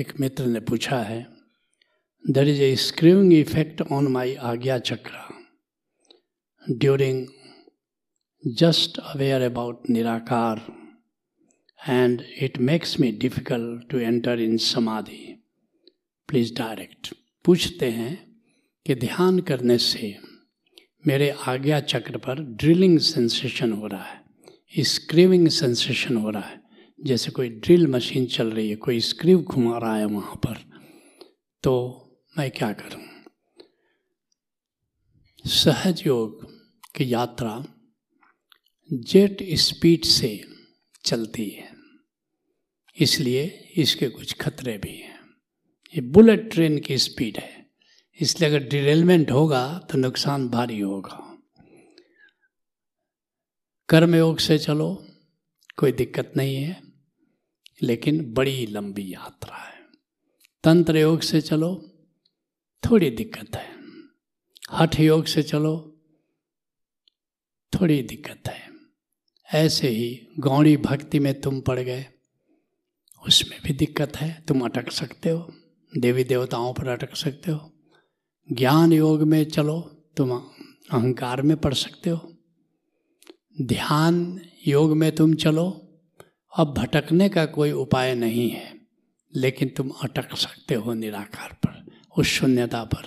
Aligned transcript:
एक 0.00 0.12
मित्र 0.20 0.44
ने 0.46 0.60
पूछा 0.60 0.98
है 1.02 1.26
there 2.24 2.48
is 2.48 2.60
a 2.62 2.74
screwing 2.76 3.32
effect 3.32 3.80
on 3.82 4.06
my 4.06 4.34
Ajna 4.34 4.78
chakra. 4.78 6.74
During 6.74 7.26
just 8.44 8.98
aware 8.98 9.42
about 9.42 9.90
nirakar 9.90 10.60
and 11.88 12.22
it 12.42 12.58
makes 12.58 12.98
me 13.00 13.10
difficult 13.12 13.88
to 13.90 13.98
enter 13.98 14.40
in 14.40 14.56
samadhi. 14.56 15.34
Please 16.28 16.54
direct 16.54 17.14
पूछते 17.44 17.90
हैं 17.90 18.14
कि 18.86 18.94
ध्यान 18.94 19.40
करने 19.40 19.78
से 19.78 20.16
मेरे 21.06 21.30
आज्ञा 21.46 21.80
चक्र 21.80 22.18
पर 22.18 22.42
ड्रिलिंग 22.56 22.98
सेंसेशन 22.98 23.72
हो 23.72 23.86
रहा 23.86 24.04
है 24.04 24.82
स्क्रीविंग 24.84 25.48
सेंसेशन 25.48 26.16
हो 26.16 26.30
रहा 26.30 26.42
है। 26.42 26.67
जैसे 27.04 27.30
कोई 27.30 27.48
ड्रिल 27.48 27.86
मशीन 27.86 28.26
चल 28.26 28.50
रही 28.50 28.70
है, 28.70 28.76
कोई 28.76 29.00
स्क्रीव 29.00 29.38
घुमा 29.38 29.78
रहा 29.78 29.96
है 29.96 30.04
वहाँ 30.04 30.36
पर 30.36 30.56
तो 31.62 32.04
मैं 32.38 32.50
क्या 32.50 32.72
करूँ? 32.72 33.02
सहज 35.46 36.02
योग 36.06 36.44
की 36.96 37.12
यात्रा 37.12 37.64
जेट 38.92 39.38
स्पीड 39.52 40.04
से 40.04 40.44
चलती 41.04 41.48
है। 41.48 41.72
इसलिए 42.98 43.72
इसके 43.76 44.08
कुछ 44.08 44.34
खतरे 44.34 44.78
भी 44.78 44.96
हैं। 44.96 45.20
ये 45.94 46.00
बुलेट 46.00 46.50
ट्रेन 46.50 46.78
की 46.78 46.98
स्पीड 46.98 47.36
है। 47.36 47.66
इसलिए 48.20 48.48
अगर 48.48 48.68
डिरेलमेंट 48.68 49.30
होगा 49.30 49.78
तो 49.90 49.98
नुकसान 49.98 50.48
भारी 50.48 50.80
होगा। 50.80 51.38
कर्मयोग 53.88 54.38
से 54.38 54.58
चलो, 54.58 55.06
कोई 55.76 55.92
दिक्कत 55.92 56.32
नहीं 56.36 56.56
है। 56.56 56.87
लेकिन 57.82 58.32
बड़ी 58.32 58.66
लंबी 58.66 59.12
यात्रा 59.14 59.56
है। 59.56 59.74
तंत्र 60.64 60.98
योग 60.98 61.20
से 61.20 61.40
चलो, 61.40 61.90
थोड़ी 62.82 63.10
दिक्कत 63.10 63.56
है। 63.56 63.68
हठ 64.72 65.00
योग 65.00 65.26
से 65.26 65.42
चलो, 65.42 66.00
थोड़ी 67.72 68.02
दिक्कत 68.02 68.48
है। 68.48 68.68
ऐसे 69.54 69.88
ही 69.88 70.28
गौड़ी 70.38 70.76
भक्ति 70.76 71.18
में 71.18 71.40
तुम 71.40 71.60
पड़ 71.60 71.80
गए, 71.80 72.06
उसमें 73.26 73.60
भी 73.62 73.72
दिक्कत 73.72 74.16
है। 74.16 74.44
तुम 74.48 74.60
अटक 74.60 74.92
सकते 74.92 75.30
हो, 75.30 75.54
देवी 75.98 76.24
देवताओं 76.24 76.72
पर 76.72 76.88
अटक 76.88 77.16
सकते 77.16 77.50
हो। 77.50 77.72
ज्ञान 78.52 78.92
योग 78.92 79.22
में 79.22 79.44
चलो, 79.44 79.80
तुम 80.16 80.30
अहंकार 80.32 81.42
में 81.42 81.56
पड़ 81.56 81.74
सकते 81.74 82.10
हो। 82.10 82.32
ध्यान 83.62 84.40
योग 84.66 84.96
में 84.96 85.14
तुम 85.14 85.34
चलो 85.34 85.87
अब 86.52 86.74
भटकने 86.74 87.28
का 87.28 87.44
कोई 87.46 87.72
उपाय 87.72 88.14
नहीं 88.14 88.48
है, 88.50 88.80
लेकिन 89.32 89.68
तुम 89.68 89.90
अटक 89.90 90.36
सकते 90.36 90.74
हो 90.74 90.94
निराकार 90.94 91.52
पर, 91.52 91.84
उस 92.18 92.26
शून्यता 92.26 92.84
पर। 92.84 93.06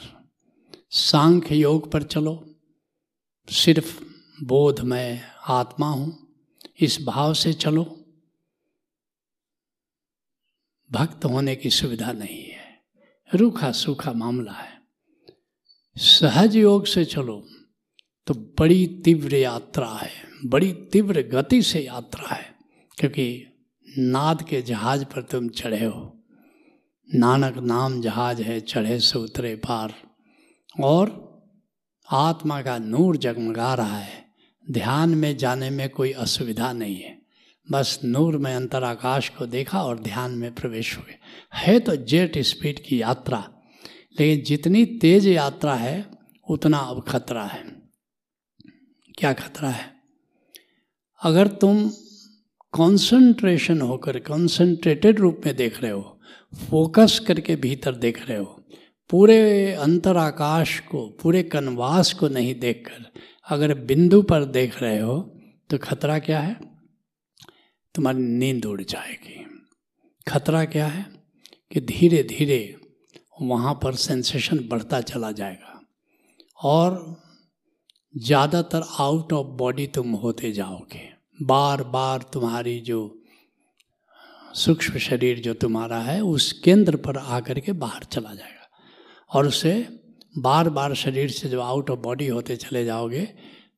सांख्य 0.92 1.56
योग 1.56 1.92
पर 1.92 2.04
चलो। 2.04 2.56
सिर्फ़ 3.50 4.04
बोध 4.44 4.80
मैं 4.80 5.22
आत्मा 5.50 5.90
हूँ, 5.90 6.28
इस 6.80 7.02
भाव 7.04 7.34
से 7.34 7.54
चलो। 7.54 7.84
भक्त 10.92 11.26
होने 11.26 11.56
की 11.56 11.70
सुविधा 11.70 12.12
नहीं 12.12 12.44
है 12.44 12.82
रूखा 13.34 13.72
सूखा 13.72 14.14
मामला 14.14 14.52
है। 14.52 14.82
सहज 15.98 16.56
योग 16.56 16.86
से 16.86 17.06
चलो 17.06 17.48
तो 18.28 18.34
बड़ी 18.60 19.02
तीव्र 19.06 19.36
यात्रा 19.36 19.88
है, 19.88 20.12
बड़ी 20.46 20.74
तीव्र 20.74 21.22
गति 21.22 21.62
से 21.62 21.80
यात्रा 21.80 22.28
है। 22.28 22.51
क्योंकि 23.02 23.46
नाद 23.98 24.42
के 24.42 24.62
जहाज़ 24.62 25.06
पर 25.06 25.22
तुम 25.22 25.50
चढ़े 25.50 25.86
हो। 25.86 26.24
नानक 27.14 27.58
नाम 27.58 28.02
जहाज़ 28.02 28.42
है, 28.42 28.60
चढ़े 28.60 29.00
से 29.00 29.20
उतरे 29.20 29.56
पार। 29.56 29.94
और 30.80 31.32
आत्मा 32.12 32.62
का 32.62 32.78
नूर 32.78 33.18
जगमगा 33.18 33.74
रहा 33.74 33.98
है। 33.98 34.26
ध्यान 34.72 35.10
में 35.10 35.38
जाने 35.38 35.70
में 35.70 35.90
कोई 35.90 36.12
असुविधा 36.12 36.74
नहीं 36.74 36.96
है। 36.96 37.22
बस 37.72 38.00
नूर 38.04 38.38
में 38.38 38.56
अंतर 38.56 38.84
आकाश 38.84 39.30
को 39.30 39.46
देखा 39.46 39.84
और 39.84 40.00
ध्यान 40.00 40.32
में 40.32 40.56
प्रवेश 40.56 40.98
हुए। 40.98 41.16
है 41.54 41.80
तो 41.80 41.96
जेट 41.96 42.38
स्पीड 42.38 42.80
की 42.80 43.02
यात्रा, 43.02 43.52
लेकिन 44.20 44.46
जितनी 44.46 44.86
तेज 44.86 45.28
यात्रा 45.28 45.76
है, 45.76 46.12
उतना 46.50 46.78
अब 46.78 47.06
खतरा 47.08 47.46
है। 47.46 47.82
क्या 49.18 49.34
खतरा 49.34 49.70
है? 49.70 49.94
अगर 51.24 51.48
तुम 51.48 51.92
कंसंट्रेशन 52.74 53.82
होकर 53.82 54.18
कंसंट्रेटेड 54.20 55.20
रूप 55.20 55.42
में 55.46 55.56
देख 55.56 55.82
रहे 55.82 55.92
हो 55.92 56.20
फोकस 56.70 57.20
करके 57.28 57.56
भीतर 57.56 57.96
देख 57.96 58.20
रहे 58.30 58.38
हो, 58.38 58.58
पूरे 59.10 59.74
अंतर 59.74 60.18
आकाश 60.18 60.80
को, 60.80 61.08
पूरे 61.22 61.44
कनवास 61.44 62.14
को 62.14 62.28
नहीं 62.28 62.54
देखकर, 62.56 63.06
अगर 63.48 63.74
बिंदु 63.82 64.22
पर 64.22 64.46
देख 64.46 64.82
रहे 64.82 65.00
हो 65.00 65.20
तो 65.70 65.78
खतरा 65.78 66.18
क्या 66.20 66.40
है? 66.40 66.56
तुम्हारी 67.96 68.20
नींद 68.20 68.66
उड़ 68.66 68.82
जाएगी। 68.82 69.46
खतरा 70.28 70.66
क्या 70.66 70.88
है? 70.88 71.06
कि 71.72 71.82
धीरे 71.82 72.24
धीरे 72.24 72.76
वहाँ 73.42 73.80
पर 73.84 73.96
सेंसेशन 73.98 74.60
बढ़ता 74.70 75.02
चला 75.02 75.32
जाएगा 75.32 75.80
और 76.64 77.22
ज़्यादातर 78.14 78.84
आउट 79.00 79.34
ऑफ़ 79.34 79.48
बॉडी 79.58 79.88
तुम 79.88 80.12
होते 80.14 80.52
जाओगे। 80.52 81.21
बार 81.40 81.84
बार 81.84 82.22
तुम्हारी 82.34 82.80
जो 82.80 83.00
सूक्ष्म 84.56 84.98
शरीर 84.98 85.40
जो 85.40 85.54
तुम्हारा 85.54 86.00
है, 86.00 86.22
उस 86.22 86.52
केंद्र 86.54 86.96
पर 86.96 87.18
आकर 87.18 87.60
के 87.60 87.72
बाहर 87.74 88.04
चला 88.04 88.34
जाएगा। 88.34 88.68
और 89.30 89.48
उसे 89.48 89.74
बार 90.38 90.70
बार 90.70 90.94
शरीर 90.94 91.30
से 91.30 91.50
जब 91.50 91.60
आउट 91.60 91.90
ऑफ़ 91.90 92.00
बॉडी 92.00 92.28
होते 92.28 92.56
चले 92.56 92.84
जाओगे 92.86 93.28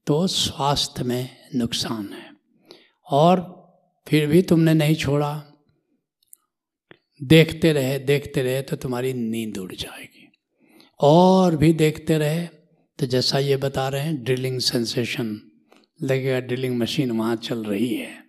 तो 0.07 0.25
स्वास्थ्य 0.27 1.03
में 1.03 1.29
नुकसान 1.55 2.09
है। 2.13 2.31
और 3.07 3.41
फिर 4.07 4.27
भी 4.27 4.41
तुमने 4.41 4.73
नहीं 4.73 4.95
छोड़ा, 4.95 5.43
देखते 7.21 7.71
रहे 7.73 7.97
देखते 8.01 8.43
रहे 8.43 8.61
तो 8.61 8.75
तुम्हारी 8.75 9.13
नींद 9.13 9.57
उड़ 9.57 9.73
जाएगी। 9.73 10.27
और 10.99 11.55
भी 11.55 11.73
देखते 11.75 12.17
रहे 12.17 12.45
तो 12.99 13.05
जैसा 13.05 13.39
ये 13.39 13.57
बता 13.57 13.87
रहे 13.89 14.01
हैं 14.01 14.23
ड्रिलिंग 14.23 14.59
सेंसेशन 14.61 15.35
लगेगा 16.03 16.39
ड्रिलिंग 16.39 16.77
मशीन 16.77 17.11
वहाँ 17.11 17.35
चल 17.35 17.63
रही 17.63 17.93
है। 17.95 18.23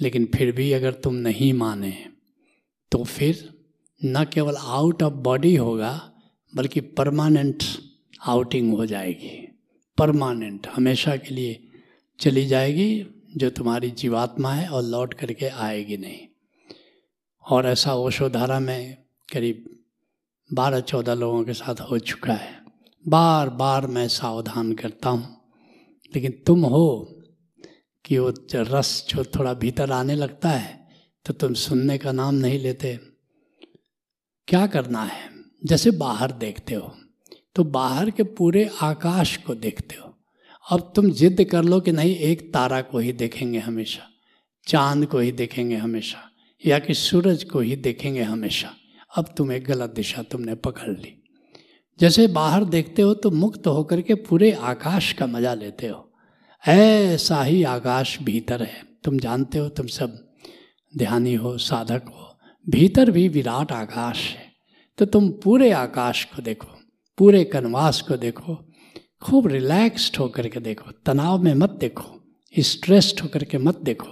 लेकिन 0.00 0.28
फिर 0.34 0.52
भी 0.52 0.72
अगर 0.72 0.92
तुम 0.92 1.14
नहीं 1.14 1.52
माने 1.52 2.06
तो 2.92 3.04
फिर 3.04 3.54
न 4.04 4.24
केवल 4.24 4.54
आउट 4.56 5.02
ऑफ़ 5.02 5.14
बॉडी 5.14 5.56
होगा, 5.56 6.12
बल्कि 6.56 6.80
परमानेंट 6.80 7.62
आउटिंग 8.26 8.74
हो 8.74 8.86
जाएगी। 8.86 9.48
परमानेंट 9.98 10.66
हमेशा 10.66 11.16
के 11.16 11.34
लिए 11.34 11.68
चली 12.20 12.46
जाएगी 12.46 13.06
जो 13.36 13.50
तुम्हारी 13.50 13.90
जीवात्मा 13.90 14.52
है 14.52 14.68
और 14.68 14.82
लौट 14.82 15.14
करके 15.14 15.46
आएगी 15.46 15.96
नहीं। 15.96 16.26
और 17.50 17.66
ऐसा 17.66 17.94
ओशोधारा 17.94 18.60
में 18.60 18.96
करीब 19.32 19.78
बारह 20.52 20.80
चौदह 20.80 21.14
लोगों 21.14 21.44
के 21.44 21.52
साथ 21.52 21.80
हो 21.80 21.98
चुका 21.98 22.32
है। 22.32 22.62
बार 23.08 23.48
बार 23.48 23.86
मैं 23.86 24.08
सावधान 24.08 24.72
करता 24.72 25.08
हूँ। 25.08 25.33
लेकिन 26.14 26.32
तुम 26.46 26.64
हो 26.64 27.16
कि 28.04 28.18
वो 28.18 28.32
रस 28.54 29.06
जो 29.08 29.24
थोड़ा 29.24 29.54
भीतर 29.54 29.90
आने 29.92 30.14
लगता 30.14 30.48
है 30.48 30.88
तो 31.26 31.32
तुम 31.32 31.54
सुनने 31.54 31.98
का 31.98 32.12
नाम 32.12 32.34
नहीं 32.34 32.58
लेते। 32.58 32.98
क्या 34.48 34.66
करना 34.66 35.02
है? 35.02 35.28
जैसे 35.64 35.90
बाहर 35.90 36.32
देखते 36.32 36.74
हो 36.74 36.94
तो 37.56 37.64
बाहर 37.64 38.10
के 38.10 38.22
पूरे 38.22 38.68
आकाश 38.82 39.36
को 39.36 39.54
देखते 39.54 39.96
हो। 39.96 40.10
अब 40.66 40.92
तुम 40.96 41.10
जिद 41.10 41.44
कर 41.50 41.64
लो 41.64 41.80
कि 41.80 41.92
नहीं, 41.92 42.16
एक 42.16 42.52
तारा 42.54 42.80
को 42.82 42.98
ही 42.98 43.12
देखेंगे 43.12 43.58
हमेशा, 43.58 44.08
चाँद 44.66 45.06
को 45.06 45.18
ही 45.18 45.32
देखेंगे 45.32 45.76
हमेशा, 45.76 46.18
या 46.66 46.78
कि 46.78 46.94
सूरज 46.94 47.44
को 47.44 47.60
ही 47.60 47.76
देखेंगे 47.76 48.22
हमेशा। 48.22 48.74
अब 49.16 49.34
तुम 49.36 49.52
एक 49.52 49.64
गलत 49.64 49.90
दिशा 49.90 50.22
तुमने 50.22 50.54
पकड़ 50.54 50.90
ली। 50.90 51.23
जैसे 52.00 52.26
बाहर 52.26 52.64
देखते 52.64 53.02
हो 53.02 53.14
तो 53.14 53.30
मुक्त 53.30 53.66
होकर 53.66 54.00
के 54.00 54.14
पूरे 54.14 54.50
आकाश 54.52 55.12
का 55.12 55.26
मज़ा 55.26 55.54
लेते 55.54 55.86
हो। 55.86 56.10
ऐसा 56.64 57.42
ही 57.42 57.62
आकाश 57.62 58.18
भीतर 58.22 58.62
है। 58.62 58.82
तुम 59.04 59.18
जानते 59.18 59.58
हो, 59.58 59.68
तुम 59.68 59.86
सब 59.86 60.18
ध्यानी 60.94 61.34
हो, 61.34 61.56
साधक 61.58 62.02
हो। 62.08 62.30
भीतर 62.66 63.10
भी 63.10 63.28
विराट 63.28 63.72
आकाश 63.72 64.28
है। 64.30 64.52
तो 64.98 65.04
तुम 65.04 65.28
पूरे 65.44 65.70
आकाश 65.70 66.24
को 66.24 66.42
देखो, 66.42 66.68
पूरे 67.18 67.44
कनवास 67.44 68.00
को 68.00 68.16
देखो, 68.16 68.58
खूब 69.22 69.46
रिलैक्स्ड 69.46 70.16
होकर 70.16 70.48
के 70.48 70.60
देखो, 70.60 70.90
तनाव 71.06 71.42
में 71.42 71.54
मत 71.54 71.70
देखो, 71.70 72.20
स्ट्रेस्ड 72.54 73.20
होकर 73.20 73.44
के 73.44 73.58
मत 73.58 73.80
देखो, 73.82 74.08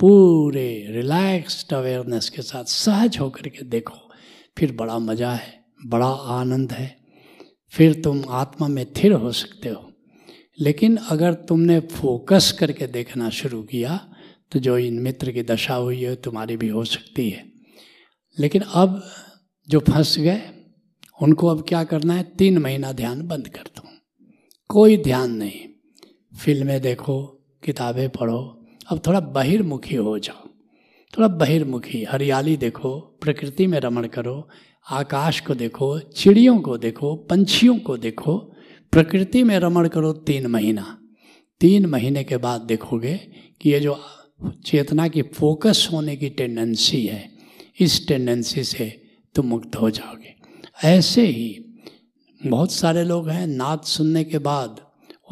पूरे 0.00 0.86
रिलैक्स्ड 0.90 1.74
अवेयरनेस 1.74 2.28
के 2.30 2.42
साथ 2.42 2.64
सहज 2.64 3.18
होकर 3.18 3.48
के 3.48 3.64
देखो। 3.64 3.98
फिर 4.56 4.72
बड़ा 4.72 4.98
मज़ा 4.98 5.32
है, 5.32 5.64
बड़ा 5.86 6.06
आनंद 6.06 6.72
है 6.72 6.96
फिर 7.70 8.02
तुम 8.02 8.24
आत्मा 8.28 8.68
में 8.68 8.92
थिर 8.92 9.12
हो 9.12 9.32
सकते 9.32 9.68
हो। 9.68 9.92
लेकिन 10.60 10.96
अगर 10.96 11.34
तुमने 11.34 11.80
फोकस 11.80 12.52
करके 12.52 12.86
देखना 12.86 13.30
शुरू 13.30 13.62
किया 13.62 14.14
तो 14.52 14.58
जो 14.58 14.78
इन 14.78 14.94
मित्र 14.94 15.32
की 15.32 15.42
दशा 15.42 15.74
हुई 15.74 16.02
है, 16.02 16.16
तुम्हारी 16.16 16.56
भी 16.56 16.68
हो 16.68 16.84
सकती 16.84 17.30
है। 17.30 17.52
लेकिन 18.38 18.62
अब 18.62 19.02
जो 19.68 19.80
फंस 19.80 20.18
गए, 20.18 20.42
उनको 21.22 21.46
अब 21.46 21.64
क्या 21.68 21.84
करना 21.84 22.14
है? 22.14 22.22
तीन 22.22 22.58
महीना 22.58 22.92
ध्यान 22.92 23.26
बंद 23.26 23.48
कर 23.48 23.62
दो। 23.62 23.88
कोई 24.68 24.96
ध्यान 24.96 25.30
नहीं। 25.30 25.68
फ़िल्में 26.38 26.80
देखो, 26.80 27.26
किताबें 27.64 28.10
पढ़ो। 28.10 28.66
अब 28.88 29.00
थोड़ा 29.06 29.20
बहिर्मुखी 29.20 29.94
हो 29.94 30.18
जाओ। 30.18 30.48
थोड़ा 31.18 31.28
बहिर्मुखी, 31.28 32.04
हरियाली 32.04 32.56
देखो, 32.56 33.00
प्रकृति 33.00 33.66
में 33.66 33.80
रमण 33.80 34.06
करो। 34.06 34.48
आकाश 34.90 35.40
को 35.40 35.54
देखो, 35.54 35.98
चिड़ियों 35.98 36.60
को 36.60 36.78
देखो, 36.78 37.16
पंछियों 37.16 37.78
को 37.78 37.96
देखो, 37.96 38.38
प्रकृति 38.92 39.42
में 39.42 39.58
रमण 39.58 39.88
करो 39.88 40.12
तीन 40.12 40.46
महीना। 40.46 40.98
तीन 41.60 41.86
महीने 41.86 42.24
के 42.24 42.36
बाद 42.36 42.60
देखोगे 42.60 43.16
कि 43.60 43.70
ये 43.70 43.80
जो 43.80 44.04
चेतना 44.66 45.08
की 45.08 45.22
फोकस 45.22 45.88
होने 45.92 46.16
की 46.16 46.28
टेंडेंसी 46.28 47.06
है, 47.06 47.32
इस 47.80 48.08
टेंडेंसी 48.08 48.64
से 48.64 49.02
तुम 49.34 49.46
मुक्त 49.46 49.76
हो 49.76 49.90
जाओगे। 49.90 50.34
ऐसे 50.84 51.26
ही 51.26 51.64
बहुत 52.46 52.72
सारे 52.72 53.04
लोग 53.04 53.28
हैं, 53.28 53.46
नाद 53.46 53.80
सुनने 53.80 54.24
के 54.24 54.38
बाद 54.38 54.80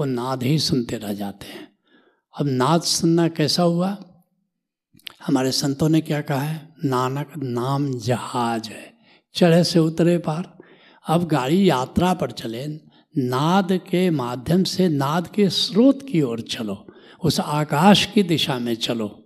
वो 0.01 0.05
नाद 0.05 0.43
ही 0.43 0.59
सुनते 0.59 0.97
रह 0.97 1.13
जाते 1.13 1.47
हैं। 1.47 1.69
अब 2.41 2.47
नाद 2.47 2.83
सुनना 2.83 3.29
कैसा 3.29 3.63
हुआ? 3.63 3.97
हमारे 5.27 5.53
संतों 5.53 5.89
ने 5.89 6.01
क्या 6.01 6.21
कहा 6.21 6.43
है? 6.43 6.75
नानक 6.85 7.33
नाम 7.39 7.99
जहाज़ 7.99 8.69
है। 8.71 8.96
चढ़े 9.37 9.65
से 9.65 9.79
उतरे 9.79 10.19
पार। 10.19 10.57
अब 11.09 11.25
गाड़ी 11.25 11.71
यात्रा 11.71 12.15
पर 12.15 12.31
चले। 12.31 12.67
नाद 13.19 13.73
के 13.73 14.11
माध्यम 14.11 14.65
से, 14.65 14.89
नाद 14.89 15.27
के 15.27 15.49
स्रोत 15.49 15.99
की 16.09 16.23
ओर 16.23 16.41
चलो। 16.41 16.87
उस 17.25 17.41
आकाश 17.41 18.07
की 18.07 18.23
दिशा 18.23 18.59
में 18.59 18.75
चलो। 18.75 19.25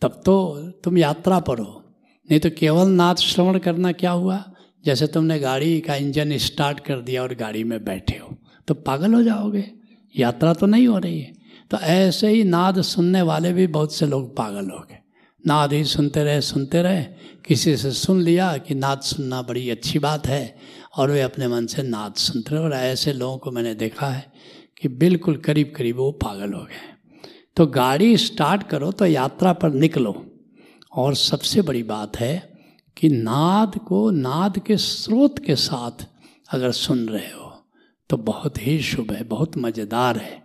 तब 0.00 0.20
तो 0.26 0.56
तुम 0.84 0.98
यात्रा 0.98 1.38
पर 1.38 1.58
हो। 1.58 1.82
नहीं 2.30 2.40
तो 2.40 2.50
केवल 2.58 2.88
नाद 2.88 3.16
श्रवण 3.16 3.58
करना 3.58 3.92
क्या 3.92 4.10
हुआ? 4.10 4.44
जैसे 4.84 5.06
तुमने 5.06 5.38
गाड़ी 5.38 5.80
का 5.80 5.94
इंजन 5.94 6.36
स्टार्ट 6.36 6.80
कर 6.80 7.00
दिया 7.00 7.22
और 7.22 7.34
गाड़ी 7.34 7.64
में 7.64 7.84
बैठे 7.84 8.18
हो 8.18 8.36
तो 8.68 8.74
पागल 8.74 9.14
हो 9.14 9.22
जाओगे। 9.22 9.70
यात्रा 10.18 10.54
तो 10.54 10.66
नहीं 10.66 10.86
हो 10.88 10.98
रही 10.98 11.20
है। 11.20 11.32
तो 11.70 11.76
ऐसे 11.76 12.28
ही 12.28 12.44
नाद 12.44 12.80
सुनने 12.82 13.22
वाले 13.22 13.52
भी 13.52 13.66
बहुत 13.66 13.94
से 13.94 14.06
लोग 14.06 14.36
पागल 14.36 14.70
हो 14.70 14.86
गए। 14.90 15.01
नाद 15.44 15.72
ही 15.72 15.84
सुनते 15.84 16.24
रहे 16.24 16.40
सुनते 16.40 16.82
रहे। 16.82 17.02
किसी 17.46 17.76
से 17.76 17.90
सुन 17.92 18.20
लिया 18.20 18.56
कि 18.58 18.74
नाद 18.74 19.00
सुनना 19.00 19.40
बड़ी 19.42 19.68
अच्छी 19.70 19.98
बात 19.98 20.26
है, 20.26 20.56
और 20.96 21.10
वे 21.10 21.20
अपने 21.20 21.48
मन 21.48 21.66
से 21.66 21.82
नाद 21.82 22.14
सुनते 22.14 22.54
रहे, 22.54 22.64
और 22.64 22.72
ऐसे 22.72 23.12
लोगों 23.12 23.38
को 23.38 23.50
मैंने 23.50 23.74
देखा 23.74 24.06
है 24.06 24.32
कि 24.82 24.88
बिल्कुल 24.88 25.36
करीब 25.36 25.72
करीब 25.76 25.96
वो 25.96 26.10
पागल 26.22 26.52
हो 26.52 26.62
गए। 26.62 26.90
तो 27.56 27.66
गाड़ी 27.66 28.16
स्टार्ट 28.16 28.62
करो 28.62 28.90
तो 28.92 29.06
यात्रा 29.06 29.52
पर 29.52 29.72
निकलो। 29.72 30.14
और 30.92 31.14
सबसे 31.14 31.62
बड़ी 31.62 31.82
बात 31.82 32.16
है 32.16 32.52
कि 32.96 33.08
नाद 33.08 33.78
को, 33.78 34.10
नाद 34.10 34.58
के 34.58 34.76
स्रोत 34.76 35.38
के 35.38 35.56
साथ 35.56 36.06
अगर 36.48 36.72
सुन 36.72 37.08
रहे 37.08 37.30
हो 37.30 37.50
तो 38.10 38.16
बहुत 38.18 38.58
ही 38.58 38.80
शुभ 38.82 39.12
है, 39.12 39.22
बहुत 39.24 39.56
मज़ेदार 39.58 40.16
है। 40.18 40.42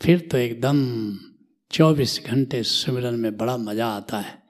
फिर 0.00 0.18
तो 0.30 0.38
एकदम 0.38 0.78
चौबीस 1.70 2.22
घंटे 2.26 2.62
सुमिरन 2.62 3.14
में 3.14 3.36
बड़ा 3.36 3.56
मज़ा 3.56 3.86
आता 3.86 4.18
है। 4.18 4.42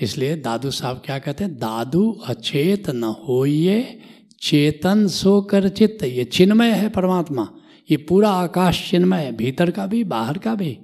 इसलिए 0.00 0.36
दादू 0.36 0.70
साहब 0.70 1.02
क्या 1.04 1.18
कहते 1.18 1.44
हैं? 1.44 1.56
दादू 1.56 2.12
अचेत 2.26 2.90
न 2.90 3.04
होइए, 3.04 4.00
चेतन 4.40 5.08
सो 5.08 5.42
कर 5.42 5.68
चित्त। 5.68 6.04
ये 6.04 6.24
चिन्मय 6.24 6.70
है 6.70 6.88
परमात्मा। 6.88 7.48
ये 7.90 7.96
पूरा 7.96 8.30
आकाश 8.30 8.90
चिन्मय 8.90 9.24
है, 9.24 9.36
भीतर 9.36 9.70
का 9.70 9.86
भी, 9.86 10.04
बाहर 10.04 10.38
का 10.38 10.54
भी। 10.54 10.78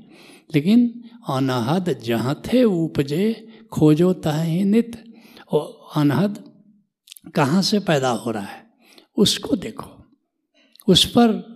लेकिन 0.55 1.05
अनहद 1.29 2.01
जहाँ 2.05 2.43
थे 2.47 2.65
उपजे, 2.65 3.49
खोजो 3.73 4.13
तह 4.13 4.43
ही 4.43 4.65
नित। 4.65 5.15
और 5.53 5.81
अनहद 5.97 6.45
कहाँ 7.35 7.63
से 7.63 7.79
पैदा 7.79 8.11
हो 8.11 8.31
रहा 8.31 8.43
है? 8.43 8.67
उसको 9.17 9.57
देखो। 9.57 10.05
उस 10.89 11.05
पर 11.05 11.55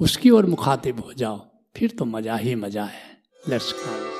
उसकी 0.00 0.30
ओर 0.30 0.46
मुखातिब 0.46 1.00
हो 1.00 1.12
जाओ। 1.12 1.50
फिर 1.76 1.90
तो 1.90 2.04
मज़ा 2.04 2.36
ही 2.36 2.54
मज़ा 2.54 2.84
है। 2.84 3.11
Let's 3.44 3.72
go. 3.72 4.11